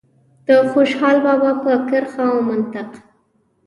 [0.47, 2.89] د خوشال بابا په کرښه او منطق.